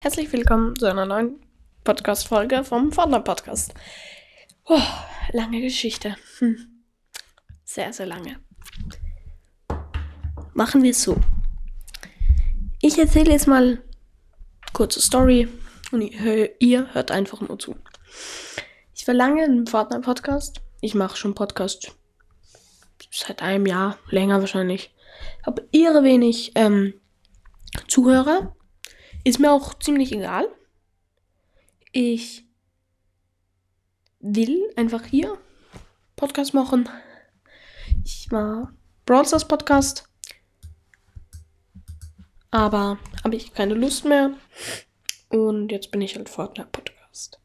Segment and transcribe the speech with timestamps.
[0.00, 1.40] Herzlich willkommen zu einer neuen
[1.82, 3.74] Podcast-Folge vom Fortnite Podcast.
[4.64, 4.80] Oh,
[5.32, 6.14] lange Geschichte.
[6.38, 6.84] Hm.
[7.64, 8.38] Sehr, sehr lange.
[10.54, 11.16] Machen wir es so.
[12.80, 13.82] Ich erzähle jetzt mal
[14.72, 15.48] kurze Story
[15.90, 17.74] und ihr hört einfach nur zu.
[18.94, 20.60] Ich war lange im Fortnite Podcast.
[20.80, 21.90] Ich mache schon Podcast
[23.10, 24.94] seit einem Jahr, länger wahrscheinlich.
[25.44, 26.94] Habe irre wenig ähm,
[27.88, 28.54] Zuhörer
[29.24, 30.48] ist mir auch ziemlich egal.
[31.92, 32.44] Ich
[34.20, 35.38] will einfach hier
[36.16, 36.88] Podcast machen.
[38.04, 38.72] Ich war
[39.06, 40.04] Brawl Stars Podcast.
[42.50, 44.32] Aber habe ich keine Lust mehr.
[45.28, 47.38] Und jetzt bin ich halt Fortnite Podcast.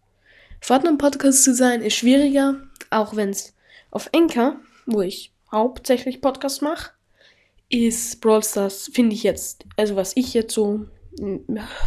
[0.62, 2.56] Fortnite Podcast zu sein ist schwieriger,
[2.90, 3.54] auch wenn es
[3.92, 6.92] auf Enker, wo ich hauptsächlich Podcast mache,
[7.70, 10.86] ist Brawl Stars, finde ich jetzt, also was ich jetzt so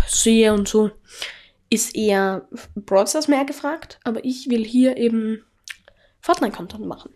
[0.09, 0.91] sehe und so,
[1.71, 5.45] ist eher Broadstars mehr gefragt, aber ich will hier eben
[6.21, 7.13] Fortnite-Content machen.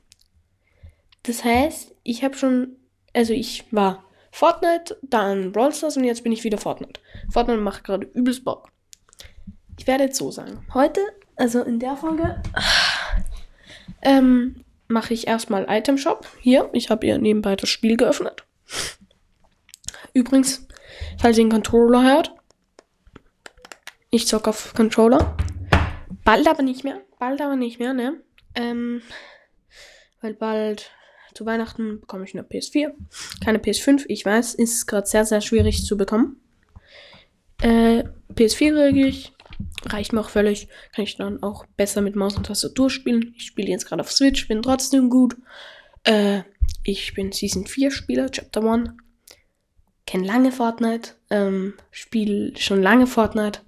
[1.22, 2.77] Das heißt, ich habe schon,
[3.14, 7.00] also ich war Fortnite, dann Brawl Stars und jetzt bin ich wieder Fortnite.
[7.30, 8.70] Fortnite macht gerade übelst Bock.
[9.78, 10.67] Ich werde jetzt so sagen.
[10.72, 11.00] Heute,
[11.36, 12.42] also in der Folge,
[14.02, 16.27] ähm, mache ich erstmal Item Shop.
[16.41, 18.45] Hier, ich habe hier nebenbei das Spiel geöffnet.
[20.12, 20.67] Übrigens,
[21.19, 22.34] falls ihr einen Controller hört.
[24.10, 25.36] Ich zocke auf Controller.
[26.24, 27.00] Bald aber nicht mehr.
[27.19, 28.20] Bald aber nicht mehr, ne?
[28.55, 29.02] Ähm,
[30.20, 30.91] weil bald
[31.34, 32.92] zu Weihnachten bekomme ich eine PS4.
[33.44, 36.41] Keine PS5, ich weiß, ist gerade sehr, sehr schwierig zu bekommen.
[37.62, 39.33] Äh, PS4 kriege ich.
[39.86, 40.68] Reicht mir auch völlig.
[40.94, 43.34] Kann ich dann auch besser mit Maus und Tastatur spielen.
[43.36, 45.36] Ich spiele jetzt gerade auf Switch, bin trotzdem gut.
[46.05, 46.42] Äh,
[46.83, 48.91] ich bin Season 4 Spieler, Chapter 1
[50.11, 53.61] kenne lange Fortnite, ähm, spiele schon lange Fortnite.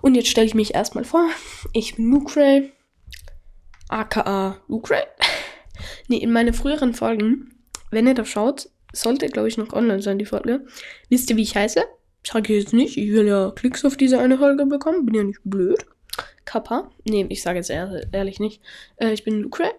[0.00, 1.28] Und jetzt stelle ich mich erstmal vor.
[1.72, 2.72] Ich bin Lucray,
[3.88, 5.02] aka Lucray.
[6.08, 7.50] nee, in meinen früheren Folgen,
[7.90, 10.64] wenn ihr das schaut, sollte, glaube ich, noch online sein, die Folge.
[11.08, 11.82] Wisst ihr, wie ich heiße?
[12.24, 12.96] Sage ich jetzt nicht.
[12.96, 15.04] Ich will ja Klicks auf diese eine Folge bekommen.
[15.04, 15.84] Bin ja nicht blöd.
[16.44, 16.92] Kappa.
[17.04, 18.62] Nee, ich sage jetzt ehrlich nicht.
[18.96, 19.70] Äh, ich bin Lucray.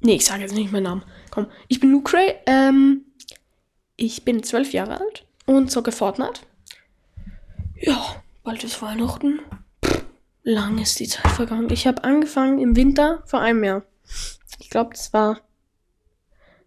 [0.00, 1.04] Nee, ich sage jetzt nicht meinen Namen.
[1.30, 2.34] Komm, ich bin Lucray.
[2.46, 3.06] Ähm,
[3.98, 6.40] ich bin zwölf Jahre alt und zocke Fortnite.
[7.76, 9.40] Ja, bald ist Weihnachten.
[9.84, 10.04] Pff,
[10.44, 11.68] lang ist die Zeit vergangen.
[11.70, 13.82] Ich habe angefangen im Winter vor einem Jahr.
[14.60, 15.40] Ich glaube, das war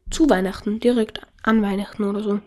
[0.09, 2.41] zu Weihnachten, direkt an Weihnachten oder so.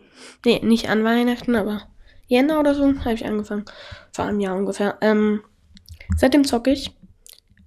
[0.44, 1.89] Nee, nicht an Weihnachten, aber
[2.27, 3.65] Jänner oder so habe ich angefangen.
[4.12, 4.99] Vor einem Jahr ungefähr.
[5.00, 5.43] Ähm,
[6.17, 6.94] seitdem zocke ich.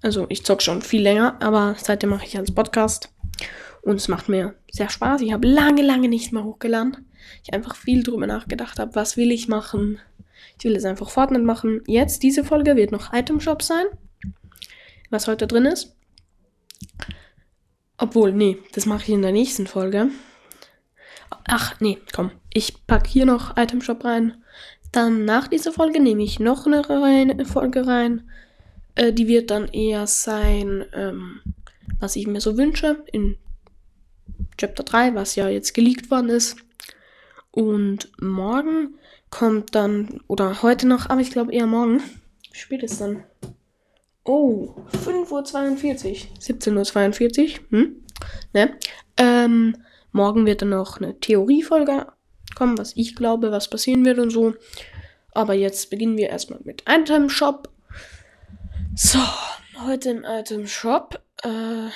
[0.03, 3.09] Also ich zocke schon viel länger, aber seitdem mache ich als Podcast.
[3.81, 5.21] Und es macht mir sehr Spaß.
[5.21, 7.05] Ich habe lange, lange nicht mehr hochgeladen.
[7.43, 9.99] Ich einfach viel drüber nachgedacht habe, was will ich machen.
[10.57, 11.83] Ich will jetzt einfach Fortnite machen.
[11.87, 13.85] Jetzt, diese Folge wird noch Item Shop sein.
[15.09, 15.95] Was heute drin ist.
[17.97, 20.09] Obwohl, nee, das mache ich in der nächsten Folge.
[21.45, 22.31] Ach, nee, komm.
[22.53, 24.43] Ich packe hier noch Item Shop rein.
[24.91, 28.29] Dann nach dieser Folge nehme ich noch eine Folge rein.
[28.95, 31.41] Äh, die wird dann eher sein, ähm,
[31.99, 33.03] was ich mir so wünsche.
[33.11, 33.37] In
[34.57, 36.57] Chapter 3, was ja jetzt geleakt worden ist.
[37.51, 38.95] Und morgen
[39.29, 42.01] kommt dann, oder heute noch, aber ich glaube eher morgen.
[42.51, 43.23] Wie spät ist dann?
[44.23, 44.75] Oh,
[45.05, 46.37] 5.42 Uhr.
[46.39, 47.59] 17.42 Uhr.
[47.69, 47.95] Hm?
[48.53, 48.77] Ne?
[49.17, 49.77] Ähm,
[50.11, 52.07] morgen wird dann noch eine Theoriefolge
[52.55, 54.53] kommen, was ich glaube, was passieren wird und so.
[55.33, 57.69] Aber jetzt beginnen wir erstmal mit Item Shop.
[58.95, 59.19] So,
[59.85, 61.21] heute im Item Shop.
[61.43, 61.89] Äh,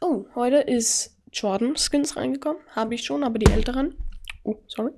[0.00, 2.60] oh, heute ist Jordan Skins reingekommen.
[2.70, 3.96] Habe ich schon, aber die älteren.
[4.42, 4.92] Oh, sorry.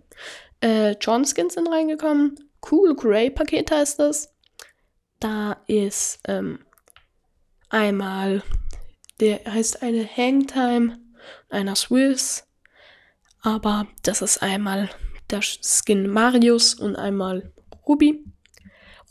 [0.63, 2.39] Äh, Jordan Skins sind reingekommen.
[2.71, 4.35] Cool Grey Paket heißt das.
[5.21, 6.61] Da ist ähm,
[7.69, 8.43] einmal,
[9.21, 10.99] der heißt eine Hangtime,
[11.49, 12.47] einer Swiss.
[13.43, 14.91] Aber das ist einmal
[15.31, 17.53] der Skin Marius und einmal
[17.87, 18.25] Ruby.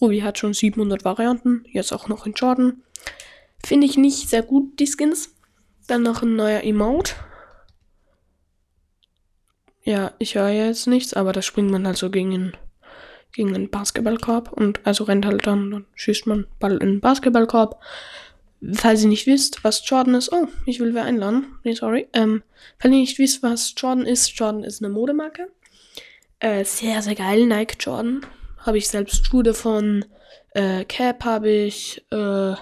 [0.01, 2.83] Ruby hat schon 700 Varianten, jetzt auch noch in Jordan.
[3.65, 5.35] Finde ich nicht sehr gut, die Skins.
[5.87, 7.15] Dann noch ein neuer Emote.
[9.83, 12.57] Ja, ich höre jetzt nichts, aber da springt man halt so gegen den,
[13.31, 17.79] gegen den Basketballkorb und also rennt halt dann, dann schießt man Ball in den Basketballkorb.
[18.73, 21.57] Falls ihr nicht wisst, was Jordan ist, oh, ich will wer einladen.
[21.63, 22.07] Nee, sorry.
[22.13, 22.43] Ähm,
[22.77, 25.51] falls ihr nicht wisst, was Jordan ist, Jordan ist eine Modemarke.
[26.37, 28.23] Äh, sehr, sehr geil, Nike Jordan.
[28.59, 30.05] Habe ich selbst Schuhe von.
[30.51, 32.53] Äh, Cap habe ich, äh,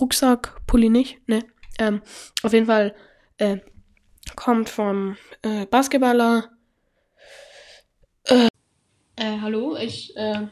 [0.00, 1.44] Rucksack, Pulli nicht, ne?
[1.78, 2.02] Ähm,
[2.42, 2.94] auf jeden Fall
[3.38, 3.58] äh,
[4.36, 6.50] kommt vom äh, Basketballer.
[8.24, 8.48] Äh,
[9.16, 10.48] Äh, hallo, ich äh,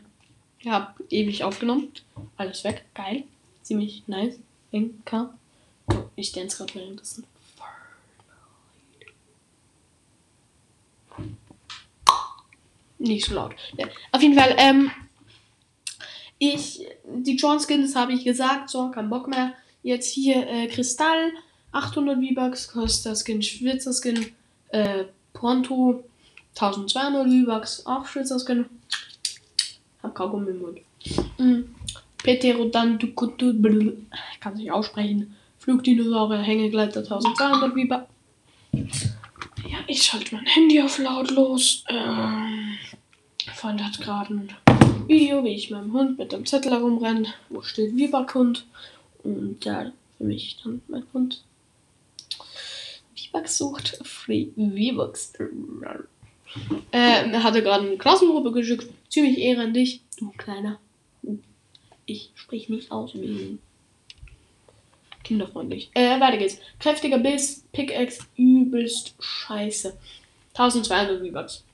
[0.66, 1.92] habe ewig aufgenommen.
[2.36, 2.84] Alles weg.
[2.94, 3.24] Geil.
[3.62, 4.38] Ziemlich nice.
[4.70, 5.34] Inka.
[5.88, 7.24] So, ich dance gerade währenddessen.
[12.98, 13.56] Nicht so laut.
[13.76, 13.88] Ja.
[14.12, 14.92] Auf jeden Fall, ähm,
[16.42, 19.52] ich, die John Skins habe ich gesagt, so, kein Bock mehr.
[19.84, 21.30] Jetzt hier äh, Kristall,
[21.70, 24.26] 800 V-Bucks, kostet das Skin, Schwitzer Skin,
[24.70, 26.02] äh, Pronto,
[26.56, 28.64] 1200 V-Bucks, auch Schwitzer Skin.
[30.02, 30.78] Hab Kaugummi im Mund.
[31.38, 31.74] Mhm.
[32.18, 33.54] Pterodontukutu,
[34.40, 35.36] kann sich aussprechen.
[35.60, 39.12] Flugdinosaurier, Hängegleiter, 1200 V-Bucks.
[39.70, 41.84] Ja, ich schalte mein Handy auf lautlos.
[41.88, 42.78] Ähm,
[43.50, 44.48] Freund hat gerade ein
[45.08, 48.66] Video, wie ich meinem Hund mit dem Zettel herumrenne, wo steht Viback-Hund.
[49.24, 51.42] Und ja, für mich dann mein Hund
[53.16, 53.98] V-Bucks sucht.
[54.04, 55.32] Free V-Bucks.
[56.90, 58.88] Äh, er hatte gerade eine Klassengruppe geschickt.
[59.08, 60.78] Ziemlich ehre an dich, du kleiner.
[62.06, 63.58] Ich sprich nicht aus wie
[65.24, 65.90] kinderfreundlich.
[65.94, 66.58] Äh, weiter geht's.
[66.78, 69.96] Kräftiger Biss, Pickaxe, übelst scheiße.
[70.54, 71.64] 1200 V-Bucks.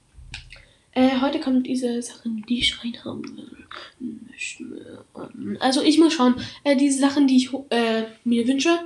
[0.99, 3.47] Äh, heute kommt diese Sachen, die ich rein haben will.
[4.01, 5.05] Mehr.
[5.61, 6.35] Also ich muss schauen.
[6.65, 8.77] Äh, diese Sachen, die ich äh, mir wünsche,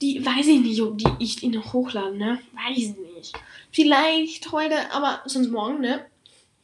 [0.00, 2.38] die weiß ich nicht, ob die ich ihnen hochladen, ne?
[2.54, 3.34] Weiß ich nicht.
[3.70, 6.06] Vielleicht heute, aber sonst morgen, ne?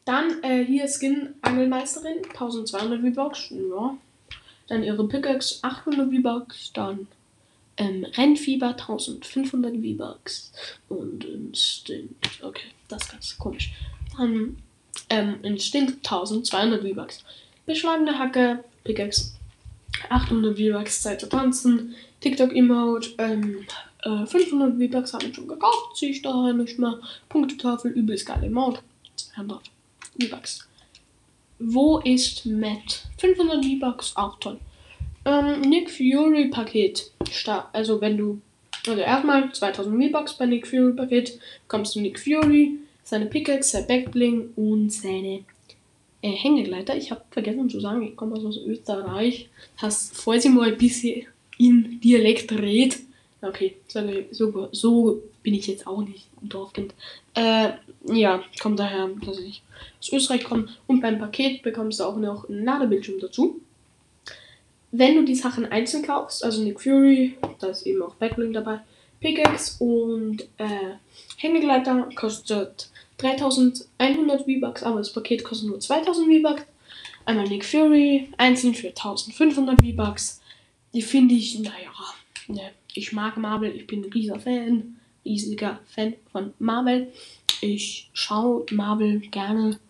[0.06, 3.99] Dann äh, hier Skin Angelmeisterin, 1200 V-Bucks, ja.
[4.69, 6.72] Dann ihre Pickaxe, 800 V-Bucks.
[6.72, 7.06] Dann
[7.76, 10.52] ähm, Rennfieber, 1500 V-Bucks.
[10.88, 13.75] Und Instinct, okay, das ist ganz komisch.
[14.16, 14.56] Dann
[15.11, 17.25] ähm, Instinct, 1200 V-Bucks.
[17.66, 19.32] Beschlagene Hacke, Pickaxe,
[20.08, 21.94] 800 V-Bucks, Zeit zu tanzen.
[22.20, 23.66] TikTok-Emote, ähm,
[24.02, 26.99] äh, 500 V-Bucks habe ich schon gekauft, ziehe ich daher nicht mehr.
[27.28, 28.81] Punktetafel, übelst geile Emote,
[29.16, 29.61] 200
[30.20, 30.69] V-Bucks.
[31.58, 33.06] Wo ist Matt?
[33.19, 34.58] 500 V-Bucks, auch toll.
[35.25, 37.10] Ähm, Nick Fury Paket.
[37.72, 38.40] Also wenn du,
[38.87, 43.87] also erstmal 2000 V-Bucks bei Nick Fury Paket, bekommst du Nick Fury, seine Pickaxe, sein
[43.87, 45.45] Backbling und seine
[46.23, 46.97] äh, Hängegleiter.
[46.97, 49.49] Ich habe vergessen zu sagen, ich komme aus Österreich.
[49.81, 51.27] Das, falls ich mal ein bisschen
[51.59, 53.01] in Dialekt redet.
[53.43, 56.95] Okay, so, so, so bin ich jetzt auch nicht ein Dorfkind.
[57.35, 57.73] Äh,
[58.06, 59.62] ja, kommt daher, dass ich
[60.01, 60.69] aus Österreich komme.
[60.87, 63.61] Und beim Paket bekommst du auch noch einen Ladebildschirm dazu.
[64.93, 68.81] Wenn du die Sachen einzeln kaufst, also Nick Fury, da ist eben auch Backbling dabei,
[69.25, 70.97] Pickaxe und äh,
[71.38, 76.67] Hängegleiter kostet 3100 V-Bucks, aber das Paket kostet nur 2000 V-Bucks.
[77.25, 80.43] Einmal Nick Fury, einzeln für 1500 V-Bucks.
[80.93, 81.91] Die finde ich, naja,
[82.49, 87.11] ne, ich mag Marvel, ich bin ein riesiger Fan, riesiger Fan von Marvel.
[87.62, 89.81] Ich schaue Marvel gerne,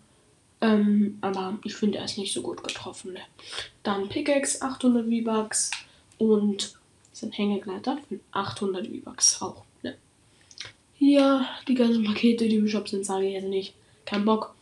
[0.61, 3.11] ähm, aber ich finde er ist nicht so gut getroffen.
[3.11, 3.19] Ne.
[3.83, 5.71] Dann Pickaxe 800 V-Bucks
[6.19, 6.77] und
[7.15, 9.63] sind Hängegleiter für 800 V-Bucks auch.
[9.83, 9.95] Ne.
[10.95, 13.73] Hier die ganzen Pakete, die im Shop sind, sage ich jetzt nicht.
[14.05, 14.53] Kein Bock.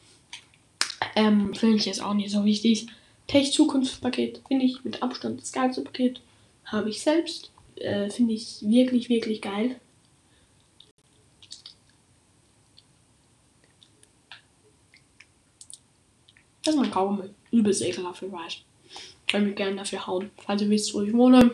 [1.15, 2.87] Ähm, finde ich jetzt auch nicht so wichtig.
[3.27, 6.21] Tech Zukunftspaket finde ich mit Abstand das geilste Paket.
[6.65, 7.51] Habe ich selbst.
[7.75, 9.79] Äh, Finde ich wirklich, wirklich geil.
[16.63, 17.29] Das ist mein Kaugummi.
[17.51, 18.57] Übelst ekelhaft, ich weiß.
[19.27, 20.29] Könnt mich gerne dafür hauen.
[20.37, 21.51] Falls ihr wisst, wo ich wohne,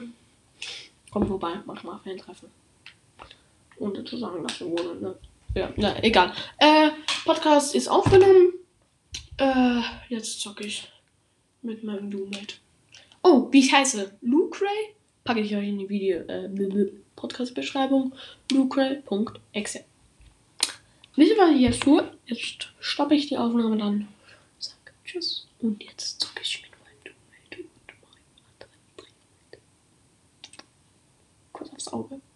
[1.12, 2.50] kommt vorbei, mach mal Fan-Treffen.
[3.78, 5.16] Ohne zu sagen, dass wir wohnen, ne?
[5.56, 6.34] Ja, na, egal.
[6.58, 6.92] Äh,
[7.25, 8.54] Podcast ist aufgenommen.
[9.38, 10.92] Äh, jetzt zocke ich
[11.62, 12.56] mit meinem Doommate.
[13.24, 14.18] Oh, wie ich heiße?
[14.22, 14.96] Luke Ray?
[15.30, 16.50] packe ich euch in die Video äh,
[17.16, 18.13] Podcast-Beschreibung
[18.51, 19.86] lucre.exe.
[21.16, 22.12] Wisst ihr, was ich jetzt tue?
[22.25, 24.08] Jetzt stoppe ich die Aufnahme dann.
[24.58, 25.48] Sag Tschüss.
[25.60, 26.68] Und jetzt zocke ich mit
[31.60, 32.28] meinem Dummheit und meinem